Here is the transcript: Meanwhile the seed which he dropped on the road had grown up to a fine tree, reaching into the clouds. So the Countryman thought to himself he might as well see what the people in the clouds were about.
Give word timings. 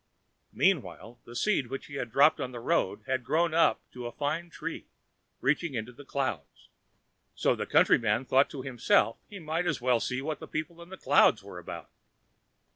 Meanwhile 0.55 1.19
the 1.25 1.35
seed 1.35 1.67
which 1.67 1.85
he 1.85 2.03
dropped 2.05 2.39
on 2.39 2.51
the 2.51 2.59
road 2.59 3.03
had 3.05 3.23
grown 3.23 3.53
up 3.53 3.83
to 3.91 4.07
a 4.07 4.11
fine 4.11 4.49
tree, 4.49 4.87
reaching 5.41 5.75
into 5.75 5.93
the 5.93 6.03
clouds. 6.03 6.69
So 7.35 7.53
the 7.53 7.67
Countryman 7.67 8.25
thought 8.25 8.49
to 8.49 8.63
himself 8.63 9.17
he 9.29 9.37
might 9.37 9.67
as 9.67 9.79
well 9.79 9.99
see 9.99 10.19
what 10.23 10.39
the 10.39 10.47
people 10.47 10.81
in 10.81 10.89
the 10.89 10.97
clouds 10.97 11.43
were 11.43 11.59
about. 11.59 11.91